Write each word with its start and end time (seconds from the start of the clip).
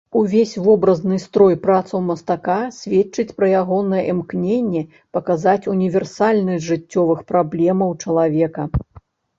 Увесь 0.19 0.51
вобразны 0.67 1.17
строй 1.25 1.55
працаў 1.65 2.01
мастака 2.07 2.57
сведчыць 2.79 3.35
пра 3.41 3.51
ягонае 3.61 4.01
імкненне 4.15 4.83
паказаць 5.19 5.59
універсальнасць 5.77 6.67
жыццёвых 6.73 7.19
праблемаў 7.35 7.99
чалавека. 8.03 8.69